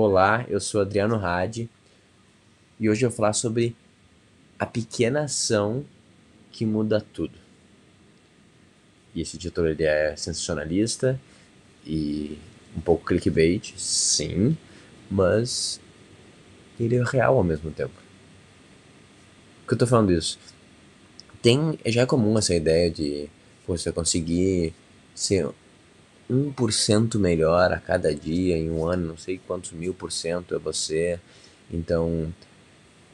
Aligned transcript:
Olá, 0.00 0.46
eu 0.48 0.60
sou 0.60 0.80
Adriano 0.80 1.16
Hadi 1.16 1.68
e 2.78 2.88
hoje 2.88 3.04
eu 3.04 3.10
vou 3.10 3.16
falar 3.16 3.32
sobre 3.32 3.74
a 4.56 4.64
pequena 4.64 5.22
ação 5.22 5.84
que 6.52 6.64
muda 6.64 7.04
tudo. 7.12 7.36
E 9.12 9.20
esse 9.20 9.36
título 9.36 9.66
ele 9.66 9.82
é 9.82 10.14
sensacionalista 10.14 11.20
e 11.84 12.38
um 12.76 12.80
pouco 12.80 13.06
clickbait, 13.06 13.74
sim, 13.76 14.56
mas 15.10 15.80
ele 16.78 16.94
é 16.94 17.02
real 17.02 17.36
ao 17.36 17.42
mesmo 17.42 17.72
tempo. 17.72 18.00
Por 19.62 19.66
que 19.66 19.74
eu 19.74 19.78
tô 19.78 19.86
falando 19.88 20.12
isso? 20.12 20.38
Tem, 21.42 21.76
já 21.86 22.02
é 22.02 22.06
comum 22.06 22.38
essa 22.38 22.54
ideia 22.54 22.88
de 22.88 23.28
você 23.66 23.90
conseguir 23.90 24.72
ser 25.12 25.50
1% 26.30 27.18
melhor 27.18 27.72
a 27.72 27.78
cada 27.78 28.14
dia 28.14 28.56
em 28.56 28.70
um 28.70 28.86
ano, 28.86 29.08
não 29.08 29.16
sei 29.16 29.40
quantos 29.46 29.72
mil 29.72 29.94
por 29.94 30.12
cento 30.12 30.54
é 30.54 30.58
você. 30.58 31.18
Então, 31.70 32.32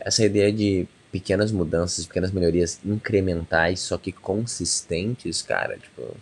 essa 0.00 0.24
ideia 0.24 0.52
de 0.52 0.86
pequenas 1.12 1.52
mudanças, 1.52 2.06
pequenas 2.06 2.32
melhorias 2.32 2.80
incrementais, 2.84 3.80
só 3.80 3.96
que 3.96 4.10
consistentes, 4.10 5.42
cara, 5.42 5.76
tipo, 5.78 6.16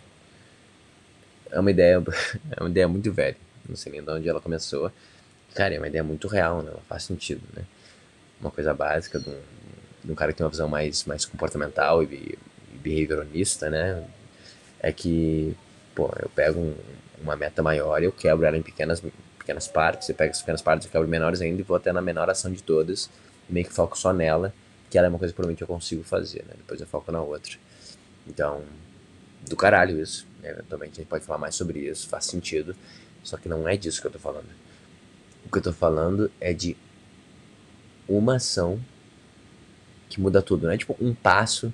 é 1.51 1.59
uma 1.59 1.71
ideia, 1.71 2.03
é 2.51 2.61
uma 2.61 2.69
ideia 2.69 2.87
muito 2.87 3.11
velha. 3.11 3.37
Não 3.67 3.75
sei 3.75 3.91
nem 3.91 4.03
de 4.03 4.11
onde 4.11 4.29
ela 4.29 4.41
começou. 4.41 4.91
Cara, 5.55 5.73
é 5.73 5.77
uma 5.77 5.87
ideia 5.87 6.03
muito 6.03 6.27
real, 6.27 6.61
né? 6.61 6.71
Ela 6.71 6.81
faz 6.87 7.03
sentido, 7.03 7.41
né? 7.55 7.63
Uma 8.41 8.51
coisa 8.51 8.73
básica 8.73 9.19
de 9.19 9.29
um, 9.29 9.39
de 10.03 10.11
um 10.11 10.15
cara 10.15 10.31
que 10.31 10.37
tem 10.37 10.45
uma 10.45 10.49
visão 10.49 10.67
mais, 10.67 11.05
mais 11.05 11.25
comportamental 11.25 12.03
e, 12.03 12.37
e 12.73 12.77
behavioralista, 12.77 13.69
né? 13.69 14.03
É 14.79 14.91
que 14.91 15.55
pô, 15.95 16.11
eu 16.21 16.29
pego 16.29 16.59
um, 16.59 16.75
uma 17.21 17.35
meta 17.35 17.61
maior 17.61 18.01
e 18.01 18.05
eu 18.05 18.11
quebro 18.11 18.45
ela 18.45 18.57
em 18.57 18.61
pequenas, 18.61 19.01
pequenas 19.37 19.67
partes, 19.67 20.09
eu 20.09 20.15
pego 20.15 20.31
essas 20.31 20.41
pequenas 20.41 20.61
partes, 20.61 20.85
eu 20.85 20.91
quebro 20.91 21.07
menores 21.07 21.41
ainda 21.41 21.59
e 21.59 21.63
vou 21.63 21.77
até 21.77 21.91
na 21.91 22.01
menor 22.01 22.29
ação 22.29 22.51
de 22.51 22.61
todas, 22.61 23.09
meio 23.49 23.65
que 23.65 23.73
foco 23.73 23.97
só 23.97 24.13
nela, 24.13 24.53
que 24.89 24.97
ela 24.97 25.07
é 25.07 25.09
uma 25.09 25.19
coisa 25.19 25.31
que 25.31 25.35
provavelmente 25.35 25.61
eu 25.61 25.67
consigo 25.67 26.03
fazer, 26.03 26.43
né? 26.47 26.53
Depois 26.57 26.79
eu 26.79 26.87
foco 26.87 27.11
na 27.11 27.21
outra. 27.21 27.57
Então, 28.27 28.63
do 29.47 29.55
caralho 29.55 29.99
isso. 30.01 30.27
Eventualmente 30.43 30.93
a 30.93 30.95
gente 30.95 31.07
pode 31.07 31.25
falar 31.25 31.39
mais 31.39 31.55
sobre 31.55 31.79
isso, 31.79 32.07
faz 32.07 32.25
sentido, 32.25 32.75
só 33.23 33.37
que 33.37 33.47
não 33.47 33.67
é 33.67 33.77
disso 33.77 34.01
que 34.01 34.07
eu 34.07 34.11
tô 34.11 34.19
falando. 34.19 34.49
O 35.45 35.49
que 35.49 35.57
eu 35.57 35.61
tô 35.61 35.73
falando 35.73 36.31
é 36.39 36.53
de 36.53 36.75
uma 38.07 38.35
ação 38.35 38.79
que 40.09 40.19
muda 40.19 40.41
tudo, 40.41 40.67
não 40.67 40.73
é 40.73 40.77
tipo 40.77 40.95
um 40.99 41.13
passo 41.13 41.73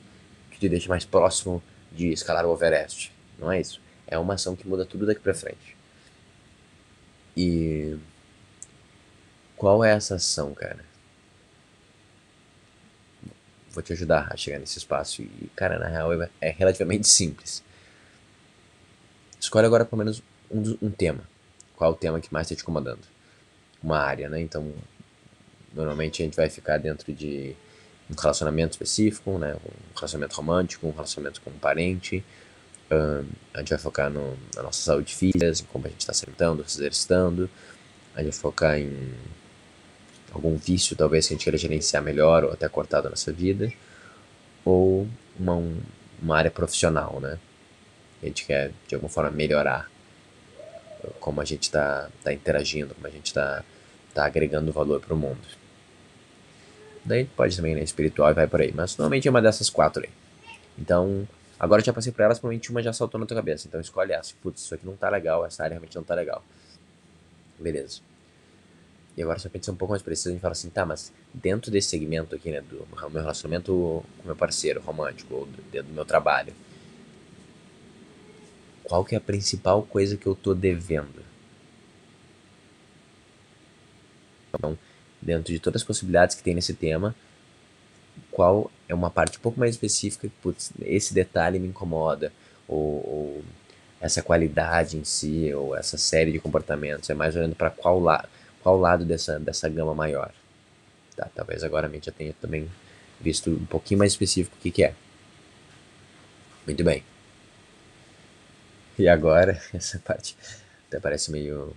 que 0.51 0.59
te 0.59 0.69
deixa 0.69 0.87
mais 0.87 1.03
próximo 1.03 1.61
de 1.91 2.11
escalar 2.11 2.45
o 2.45 2.53
Everest. 2.53 3.11
Não 3.37 3.51
é 3.51 3.59
isso. 3.59 3.81
É 4.09 4.17
uma 4.17 4.33
ação 4.33 4.55
que 4.55 4.67
muda 4.67 4.85
tudo 4.85 5.05
daqui 5.05 5.21
pra 5.21 5.35
frente. 5.35 5.77
E. 7.37 7.95
Qual 9.55 9.83
é 9.83 9.91
essa 9.91 10.15
ação, 10.15 10.53
cara? 10.53 10.83
Vou 13.71 13.83
te 13.83 13.93
ajudar 13.93 14.29
a 14.31 14.35
chegar 14.35 14.57
nesse 14.57 14.79
espaço. 14.79 15.21
E, 15.21 15.49
cara, 15.55 15.77
na 15.77 15.87
real 15.87 16.11
é 16.41 16.49
relativamente 16.49 17.07
simples. 17.07 17.63
Escolhe 19.39 19.67
agora 19.67 19.85
pelo 19.85 19.99
menos 19.99 20.23
um, 20.49 20.77
um 20.81 20.89
tema. 20.89 21.23
Qual 21.75 21.91
é 21.91 21.93
o 21.93 21.97
tema 21.97 22.19
que 22.19 22.33
mais 22.33 22.47
está 22.47 22.55
te 22.55 22.63
incomodando? 22.63 23.01
Uma 23.81 23.99
área, 23.99 24.27
né? 24.27 24.41
Então, 24.41 24.73
normalmente 25.73 26.21
a 26.21 26.25
gente 26.25 26.35
vai 26.35 26.49
ficar 26.49 26.77
dentro 26.77 27.13
de 27.13 27.55
um 28.09 28.19
relacionamento 28.19 28.71
específico, 28.71 29.37
né? 29.37 29.55
Um 29.55 29.95
relacionamento 29.95 30.35
romântico, 30.35 30.87
um 30.87 30.91
relacionamento 30.91 31.41
com 31.41 31.51
um 31.51 31.59
parente, 31.59 32.23
A 33.53 33.59
gente 33.59 33.69
vai 33.69 33.79
focar 33.79 34.09
no, 34.09 34.37
na 34.55 34.63
nossa 34.63 34.81
saúde 34.81 35.13
física, 35.15 35.51
como 35.71 35.85
a 35.85 35.89
gente 35.89 36.01
está 36.01 36.13
se 36.13 36.25
alimentando, 36.25 36.67
se 36.67 36.79
exercitando. 36.79 37.49
A 38.15 38.23
gente 38.23 38.31
vai 38.31 38.41
focar 38.41 38.79
em 38.79 39.13
algum 40.31 40.55
vício, 40.55 40.95
talvez, 40.95 41.27
que 41.27 41.33
a 41.33 41.35
gente 41.35 41.43
queira 41.43 41.57
gerenciar 41.57 42.01
melhor 42.01 42.43
ou 42.43 42.51
até 42.51 42.67
cortar 42.67 43.01
da 43.01 43.09
nossa 43.09 43.31
vida. 43.31 43.71
Ou 44.65 45.07
uma, 45.39 45.61
uma 46.21 46.37
área 46.37 46.51
profissional, 46.51 47.19
né? 47.19 47.37
A 48.21 48.25
gente 48.25 48.45
quer, 48.45 48.71
de 48.87 48.95
alguma 48.95 49.09
forma, 49.09 49.31
melhorar 49.31 49.89
como 51.19 51.39
a 51.39 51.45
gente 51.45 51.63
está 51.63 52.09
tá 52.23 52.33
interagindo, 52.33 52.93
como 52.93 53.07
a 53.07 53.09
gente 53.09 53.27
está 53.27 53.63
tá 54.13 54.25
agregando 54.25 54.71
valor 54.71 54.99
para 54.99 55.13
o 55.13 55.17
mundo. 55.17 55.39
Daí 57.05 57.25
pode 57.25 57.55
também, 57.55 57.75
né, 57.75 57.81
espiritual 57.81 58.31
e 58.31 58.33
vai 58.33 58.47
por 58.47 58.61
aí. 58.61 58.73
Mas 58.73 58.97
normalmente 58.97 59.27
é 59.27 59.31
uma 59.31 59.41
dessas 59.41 59.69
quatro 59.69 60.03
aí. 60.03 60.09
Então, 60.77 61.27
Agora 61.59 61.81
eu 61.81 61.85
já 61.85 61.91
passei 61.91 62.11
por 62.11 62.21
elas, 62.21 62.39
provavelmente 62.39 62.71
uma 62.71 62.81
já 62.81 62.93
saltou 62.93 63.19
na 63.19 63.25
tua 63.25 63.35
cabeça. 63.35 63.67
Então 63.67 63.81
escolhe 63.81 64.13
essa. 64.13 64.33
Putz, 64.41 64.61
isso 64.61 64.73
aqui 64.73 64.85
não 64.85 64.95
tá 64.95 65.09
legal, 65.09 65.45
essa 65.45 65.63
área 65.63 65.73
realmente 65.73 65.95
não 65.95 66.03
tá 66.03 66.15
legal. 66.15 66.43
Beleza. 67.59 67.99
E 69.17 69.21
agora 69.21 69.37
só 69.37 69.49
pensa 69.49 69.69
um 69.69 69.75
pouco 69.75 69.91
mais 69.91 70.01
preciso, 70.01 70.29
a 70.29 70.31
gente 70.31 70.41
fala 70.41 70.53
assim, 70.53 70.69
tá, 70.69 70.85
mas 70.85 71.11
dentro 71.33 71.69
desse 71.69 71.89
segmento 71.89 72.33
aqui, 72.33 72.51
né, 72.51 72.61
do 72.61 72.87
meu 73.09 73.21
relacionamento 73.21 74.05
com 74.17 74.25
meu 74.25 74.35
parceiro 74.35 74.79
romântico, 74.79 75.35
ou 75.35 75.45
dentro 75.69 75.89
do 75.89 75.93
meu 75.93 76.05
trabalho, 76.05 76.53
qual 78.85 79.03
que 79.03 79.13
é 79.13 79.17
a 79.17 79.21
principal 79.21 79.83
coisa 79.83 80.15
que 80.15 80.25
eu 80.25 80.35
tô 80.35 80.53
devendo? 80.53 81.21
Então, 84.53 84.77
dentro 85.21 85.51
de 85.51 85.59
todas 85.59 85.81
as 85.81 85.85
possibilidades 85.85 86.35
que 86.35 86.41
tem 86.41 86.55
nesse 86.55 86.73
tema, 86.73 87.13
qual 88.31 88.71
é 88.87 88.93
uma 88.93 89.09
parte 89.09 89.37
um 89.37 89.41
pouco 89.41 89.59
mais 89.59 89.75
específica 89.75 90.27
que, 90.27 90.33
putz, 90.41 90.71
esse 90.81 91.13
detalhe 91.13 91.59
me 91.59 91.67
incomoda, 91.67 92.31
ou, 92.67 92.77
ou, 92.77 93.43
essa 94.01 94.21
qualidade 94.21 94.97
em 94.97 95.03
si, 95.03 95.53
ou 95.53 95.75
essa 95.75 95.97
série 95.97 96.31
de 96.31 96.39
comportamentos, 96.39 97.09
é 97.09 97.13
mais 97.13 97.35
olhando 97.35 97.55
para 97.55 97.69
qual, 97.69 97.99
la 97.99 98.25
qual 98.61 98.79
lado 98.79 99.05
dessa, 99.05 99.39
dessa 99.39 99.67
gama 99.69 99.93
maior. 99.93 100.31
Tá, 101.15 101.27
talvez 101.35 101.63
agora 101.63 101.87
a 101.87 101.89
gente 101.89 102.05
já 102.05 102.11
tenha 102.11 102.33
também 102.39 102.69
visto 103.19 103.49
um 103.49 103.65
pouquinho 103.65 103.99
mais 103.99 104.13
específico 104.13 104.55
o 104.57 104.61
que, 104.61 104.71
que 104.71 104.83
é. 104.83 104.93
Muito 106.65 106.83
bem. 106.83 107.03
E 108.97 109.07
agora, 109.07 109.61
essa 109.73 109.99
parte 109.99 110.35
até 110.87 110.99
parece 110.99 111.31
meio 111.31 111.75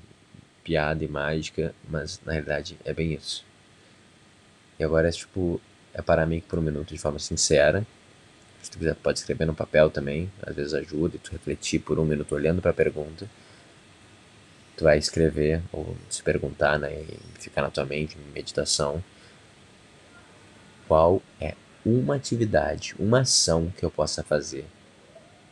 piada 0.64 1.04
e 1.04 1.08
mágica, 1.08 1.74
mas 1.88 2.20
na 2.24 2.32
realidade 2.32 2.78
é 2.84 2.92
bem 2.92 3.12
isso. 3.12 3.44
E 4.78 4.84
agora 4.84 5.08
é 5.08 5.12
tipo 5.12 5.60
é 5.94 6.00
parar 6.02 6.28
que 6.28 6.40
por 6.42 6.58
um 6.58 6.62
minuto 6.62 6.94
de 6.94 6.98
forma 6.98 7.18
sincera. 7.18 7.86
Se 8.62 8.70
tu 8.70 8.78
quiser, 8.78 8.94
pode 8.94 9.18
escrever 9.18 9.44
no 9.44 9.54
papel 9.54 9.90
também, 9.90 10.30
às 10.42 10.54
vezes 10.54 10.72
ajuda, 10.72 11.16
e 11.16 11.18
tu 11.18 11.32
refletir 11.32 11.80
por 11.80 11.98
um 11.98 12.04
minuto 12.04 12.34
olhando 12.34 12.62
para 12.62 12.70
a 12.70 12.74
pergunta. 12.74 13.28
Tu 14.76 14.84
vai 14.84 14.98
escrever 14.98 15.60
ou 15.72 15.96
se 16.08 16.22
perguntar, 16.22 16.78
né, 16.78 16.92
e 16.92 17.18
ficar 17.40 17.62
na 17.62 17.70
tua 17.70 17.84
mente, 17.84 18.16
meditação. 18.32 19.02
Qual 20.86 21.20
é 21.40 21.54
uma 21.84 22.14
atividade, 22.14 22.94
uma 22.98 23.20
ação 23.20 23.72
que 23.76 23.84
eu 23.84 23.90
possa 23.90 24.22
fazer 24.22 24.64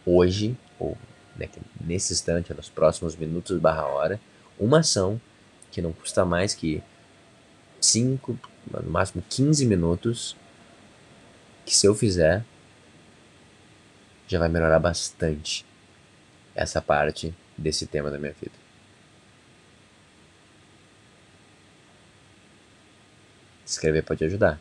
hoje, 0.07 0.57
ou 0.79 0.97
né, 1.37 1.49
nesse 1.81 2.13
instante, 2.13 2.55
nos 2.55 2.69
próximos 2.69 3.17
minutos 3.17 3.59
barra 3.59 3.87
hora, 3.87 4.21
uma 4.59 4.81
ação 4.81 5.21
que 5.71 5.83
não 5.83 5.93
custa 5.93 6.25
mais 6.25 6.55
que 6.55 6.83
5, 7.91 8.39
no 8.83 8.91
máximo 8.91 9.23
15 9.29 9.67
minutos, 9.67 10.37
que 11.65 11.77
se 11.77 11.87
eu 11.87 11.95
fizer, 11.95 12.45
já 14.27 14.39
vai 14.39 14.49
melhorar 14.49 14.79
bastante 14.79 15.67
essa 16.55 16.81
parte 16.81 17.35
desse 17.57 17.87
tema 17.87 18.11
da 18.11 18.19
minha 18.19 18.33
vida. 18.33 18.55
Escrever 23.65 24.03
pode 24.03 24.25
ajudar. 24.25 24.61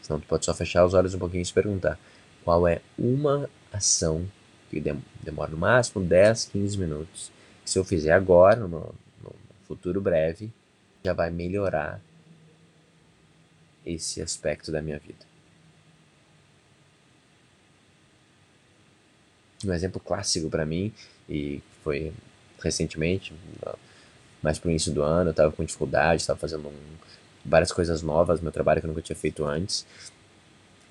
Senão 0.00 0.20
tu 0.20 0.26
pode 0.26 0.44
só 0.44 0.54
fechar 0.54 0.84
os 0.84 0.94
olhos 0.94 1.14
um 1.14 1.18
pouquinho 1.18 1.42
e 1.42 1.44
se 1.44 1.52
perguntar 1.52 1.98
qual 2.44 2.66
é 2.66 2.80
uma 2.98 3.48
ação 3.72 4.26
que 4.70 4.82
demora 5.22 5.50
no 5.50 5.58
máximo 5.58 6.04
10, 6.04 6.46
15 6.46 6.78
minutos. 6.78 7.32
Que 7.62 7.70
se 7.70 7.78
eu 7.78 7.84
fizer 7.84 8.12
agora, 8.12 8.56
no, 8.56 8.94
no 9.22 9.34
futuro 9.66 10.00
breve, 10.00 10.50
já 11.04 11.12
vai 11.12 11.30
melhorar 11.30 12.00
esse 13.84 14.20
aspecto 14.20 14.70
da 14.70 14.82
minha 14.82 14.98
vida. 14.98 15.26
Um 19.64 19.72
exemplo 19.72 20.00
clássico 20.00 20.48
para 20.48 20.64
mim, 20.64 20.92
e 21.28 21.60
foi 21.82 22.12
recentemente, 22.62 23.34
mais 24.42 24.58
pro 24.58 24.70
início 24.70 24.92
do 24.92 25.02
ano, 25.02 25.28
eu 25.28 25.32
estava 25.32 25.52
com 25.52 25.64
dificuldade, 25.64 26.20
estava 26.20 26.38
fazendo 26.38 26.68
um, 26.68 26.96
várias 27.44 27.72
coisas 27.72 28.02
novas 28.02 28.38
no 28.38 28.44
meu 28.44 28.52
trabalho 28.52 28.80
que 28.80 28.86
eu 28.86 28.88
nunca 28.88 29.02
tinha 29.02 29.16
feito 29.16 29.44
antes. 29.44 29.84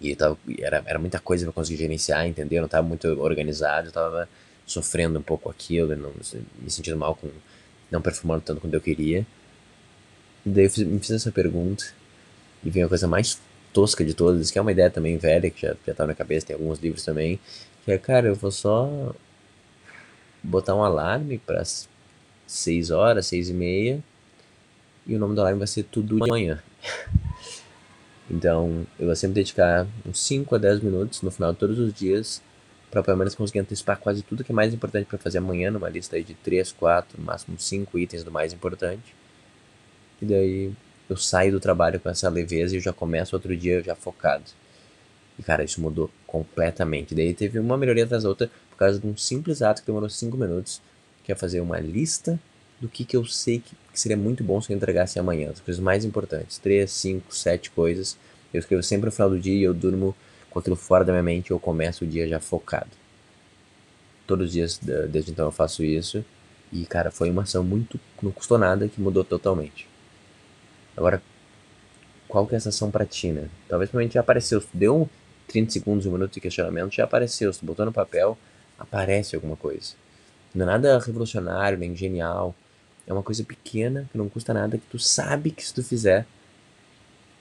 E 0.02 0.16
tava, 0.16 0.38
era, 0.60 0.84
era 0.86 1.00
muita 1.00 1.20
coisa 1.20 1.46
para 1.46 1.54
conseguir 1.54 1.78
gerenciar, 1.78 2.28
entendeu? 2.28 2.58
Eu 2.58 2.62
não 2.62 2.68
estava 2.68 2.86
muito 2.88 3.08
organizado, 3.22 3.88
eu 3.88 3.90
estava 3.90 4.30
sofrendo 4.66 5.18
um 5.18 5.22
pouco 5.22 5.50
aquilo, 5.50 5.96
não, 5.96 6.12
me 6.62 6.70
sentindo 6.70 6.98
mal 6.98 7.16
com 7.16 7.30
não 7.90 8.02
performando 8.02 8.42
tanto 8.42 8.60
quanto 8.60 8.74
eu 8.74 8.82
queria. 8.82 9.26
E 10.48 10.50
daí 10.50 10.64
eu 10.64 10.70
fiz, 10.70 10.88
me 10.88 10.98
fiz 11.00 11.12
essa 11.12 11.30
pergunta 11.30 11.84
e 12.64 12.70
vem 12.70 12.82
a 12.82 12.88
coisa 12.88 13.06
mais 13.06 13.38
tosca 13.74 14.06
de 14.06 14.14
todas, 14.14 14.50
que 14.50 14.58
é 14.58 14.62
uma 14.62 14.72
ideia 14.72 14.90
também 14.90 15.18
velha, 15.18 15.50
que 15.50 15.62
já, 15.62 15.76
já 15.86 15.94
tá 15.94 16.08
na 16.08 16.16
cabeça, 16.16 16.48
tem 16.48 16.56
alguns 16.56 16.80
livros 16.80 17.04
também, 17.04 17.38
que 17.84 17.92
é, 17.92 17.98
cara, 17.98 18.28
eu 18.28 18.36
vou 18.36 18.50
só 18.50 19.14
botar 20.42 20.74
um 20.74 20.84
alarme 20.84 21.38
para 21.38 21.62
6 22.48 22.92
horas, 22.92 23.28
6 23.28 23.50
e 23.50 23.54
meia, 23.54 24.04
e 25.06 25.16
o 25.18 25.20
nome 25.20 25.36
da 25.36 25.44
live 25.44 25.60
vai 25.60 25.68
ser 25.68 25.84
Tudo 25.84 26.16
de 26.16 26.30
Manhã. 26.32 26.64
Então, 28.30 28.86
eu 29.00 29.06
vou 29.06 29.16
sempre 29.16 29.36
dedicar 29.36 29.88
uns 30.06 30.20
5 30.20 30.54
a 30.54 30.58
10 30.58 30.82
minutos 30.82 31.22
no 31.22 31.32
final 31.32 31.54
de 31.54 31.60
todos 31.60 31.80
os 31.80 31.94
dias 31.94 32.42
para 32.92 33.02
pelo 33.02 33.16
menos 33.16 33.34
conseguir 33.34 33.60
antecipar 33.60 33.98
quase 33.98 34.22
tudo 34.22 34.44
que 34.44 34.52
é 34.52 34.56
mais 34.56 34.74
importante 34.74 35.06
para 35.06 35.18
fazer 35.18 35.38
amanhã, 35.38 35.72
numa 35.72 35.88
lista 35.88 36.22
de 36.22 36.34
3, 36.34 36.74
4, 36.74 37.18
no 37.18 37.26
máximo 37.26 37.58
5 37.58 37.98
itens 37.98 38.26
do 38.26 38.32
mais 38.32 38.52
importante. 38.52 39.16
E 40.22 40.26
daí 40.26 40.72
eu 41.10 41.16
saio 41.16 41.52
do 41.52 41.60
trabalho 41.60 42.00
com 42.00 42.10
essa 42.10 42.30
leveza 42.30 42.76
e 42.76 42.78
eu 42.78 42.82
já 42.82 42.94
começo 42.94 43.36
outro 43.36 43.56
dia 43.56 43.82
já 43.82 43.96
focado. 43.96 44.44
E 45.40 45.44
cara, 45.44 45.64
isso 45.64 45.80
mudou 45.80 46.10
completamente. 46.26 47.14
Daí 47.14 47.34
teve 47.34 47.60
uma 47.60 47.78
melhoria 47.78 48.04
atrás 48.04 48.24
da 48.24 48.30
outra 48.30 48.50
por 48.72 48.78
causa 48.78 49.00
de 49.00 49.08
um 49.08 49.16
simples 49.16 49.62
ato 49.62 49.82
que 49.82 49.88
demorou 49.88 50.10
5 50.10 50.36
minutos, 50.36 50.82
que 51.24 51.32
é 51.32 51.36
fazer 51.36 51.62
uma 51.62 51.80
lista 51.80 52.40
do 52.80 52.88
que, 52.88 53.06
que 53.06 53.16
eu 53.16 53.26
sei 53.26 53.60
que, 53.60 53.76
que 53.92 54.00
seria 54.00 54.18
muito 54.18 54.44
bom 54.44 54.62
se 54.62 54.72
eu 54.72 54.76
entregasse 54.76 55.20
amanhã. 55.20 55.52
As 55.52 55.60
coisas 55.60 55.82
mais 55.82 56.06
importantes. 56.06 56.58
3, 56.58 56.90
5, 56.90 57.36
7 57.36 57.72
coisas. 57.72 58.18
Eu 58.54 58.60
escrevo 58.60 58.84
sempre 58.84 59.08
no 59.08 59.12
final 59.12 59.30
do 59.30 59.40
dia 59.40 59.56
e 59.56 59.64
eu 59.64 59.74
durmo 59.74 60.16
com 60.50 60.60
aquilo 60.60 60.76
fora 60.76 61.04
da 61.04 61.12
minha 61.12 61.24
mente 61.24 61.50
e 61.50 61.52
eu 61.52 61.60
começo 61.60 62.04
o 62.04 62.08
dia 62.08 62.28
já 62.28 62.40
focado. 62.40 62.90
Todos 64.26 64.48
os 64.48 64.52
dias 64.52 64.80
desde 65.10 65.32
então 65.32 65.46
eu 65.46 65.52
faço 65.52 65.84
isso. 65.84 66.24
E, 66.72 66.86
cara, 66.86 67.12
foi 67.12 67.30
uma 67.30 67.44
ação 67.44 67.64
muito. 67.64 68.00
não 68.22 68.32
custou 68.32 68.58
nada 68.58 68.88
que 68.88 69.00
mudou 69.00 69.24
totalmente. 69.24 69.88
Agora, 70.98 71.22
qual 72.28 72.48
que 72.48 72.56
é 72.56 72.58
essa 72.58 72.70
ação 72.70 72.90
pra 72.90 73.06
ti, 73.06 73.32
né? 73.32 73.48
Talvez 73.70 73.92
realmente 73.92 74.16
já 74.16 74.22
apareceu. 74.22 74.64
Deu 74.74 75.08
30 75.48 75.72
segundos, 75.72 76.06
um 76.08 76.12
minuto 76.12 76.34
de 76.34 76.42
questionamento, 76.42 76.94
já 76.94 77.04
apareceu. 77.04 77.54
Se 77.54 77.60
tu 77.60 77.66
botou 77.66 77.86
no 77.86 77.94
papel, 77.94 78.36
aparece 78.80 79.36
alguma 79.36 79.56
coisa. 79.56 79.94
Não 80.54 80.64
é 80.64 80.70
nada 80.70 81.00
revolucionário, 81.00 81.78
nem 81.78 81.96
genial. 81.96 82.56
É 83.06 83.14
uma 83.14 83.24
coisa 83.24 83.44
pequena, 83.44 84.10
que 84.12 84.18
não 84.18 84.28
custa 84.28 84.54
nada, 84.54 84.78
que 84.78 84.86
tu 84.90 84.98
sabe 85.00 85.52
que 85.52 85.64
se 85.64 85.74
tu 85.74 85.84
fizer, 85.84 86.26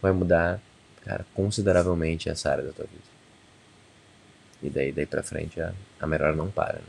vai 0.01 0.13
mudar, 0.13 0.61
cara, 1.03 1.27
consideravelmente 1.35 2.29
essa 2.29 2.51
área 2.51 2.63
da 2.63 2.73
tua 2.73 2.85
vida. 2.85 3.17
E 4.63 4.71
daí, 4.71 4.93
daí 4.93 5.07
pra 5.07 5.23
frente, 5.23 5.61
a, 5.61 5.73
a 5.99 6.07
melhor 6.07 6.37
não 6.37 6.51
para, 6.51 6.75
né? 6.75 6.89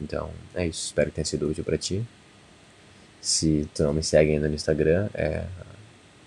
Então, 0.00 0.30
é 0.54 0.66
isso. 0.66 0.86
Espero 0.86 1.10
que 1.10 1.16
tenha 1.16 1.24
sido 1.24 1.48
útil 1.48 1.64
para 1.64 1.78
ti. 1.78 2.04
Se 3.24 3.66
tu 3.74 3.82
não 3.84 3.94
me 3.94 4.02
segue 4.02 4.32
ainda 4.32 4.48
no 4.48 4.54
Instagram, 4.54 5.08
é 5.14 5.46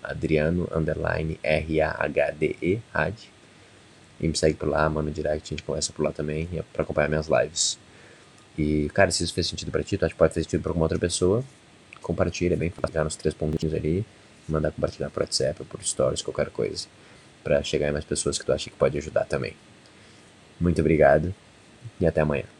Adriano 0.02 0.68
underline 0.74 1.38
R-A-H-D-E, 1.44 2.82
Had. 2.92 3.14
E 4.20 4.26
me 4.26 4.36
segue 4.36 4.56
por 4.56 4.68
lá, 4.68 4.88
manda 4.88 5.08
direct, 5.08 5.46
a 5.46 5.50
gente 5.56 5.62
conversa 5.62 5.92
por 5.92 6.02
lá 6.02 6.10
também, 6.10 6.48
é 6.52 6.62
pra 6.72 6.82
acompanhar 6.82 7.08
minhas 7.08 7.28
lives. 7.28 7.78
E, 8.58 8.90
cara, 8.92 9.12
se 9.12 9.22
isso 9.22 9.32
fez 9.32 9.46
sentido 9.46 9.70
pra 9.70 9.84
ti, 9.84 9.96
tu 9.96 10.06
acha 10.06 10.12
que 10.12 10.18
pode 10.18 10.34
fazer 10.34 10.42
sentido 10.42 10.60
pra 10.60 10.70
alguma 10.70 10.86
outra 10.86 10.98
pessoa, 10.98 11.44
compartilha, 12.02 12.54
é 12.54 12.56
bem 12.56 12.70
fácil, 12.70 13.04
nos 13.04 13.14
três 13.14 13.32
pontinhos 13.32 13.72
ali, 13.72 14.04
mandar 14.48 14.72
compartilhar 14.72 15.08
por 15.08 15.22
WhatsApp, 15.22 15.62
por 15.66 15.80
stories, 15.84 16.20
qualquer 16.20 16.50
coisa, 16.50 16.88
pra 17.44 17.62
chegar 17.62 17.90
em 17.90 17.92
mais 17.92 18.04
pessoas 18.04 18.40
que 18.40 18.44
tu 18.44 18.52
acha 18.52 18.68
que 18.68 18.76
pode 18.76 18.98
ajudar 18.98 19.24
também. 19.24 19.54
Muito 20.58 20.80
obrigado 20.80 21.32
e 22.00 22.06
até 22.08 22.22
amanhã. 22.22 22.57